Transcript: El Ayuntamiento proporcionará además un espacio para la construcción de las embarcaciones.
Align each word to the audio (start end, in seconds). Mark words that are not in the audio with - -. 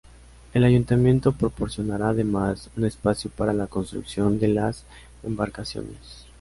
El 0.55 0.63
Ayuntamiento 0.63 1.31
proporcionará 1.31 2.09
además 2.09 2.71
un 2.75 2.85
espacio 2.85 3.29
para 3.29 3.53
la 3.53 3.67
construcción 3.67 4.39
de 4.39 4.47
las 4.47 4.83
embarcaciones. 5.21 6.25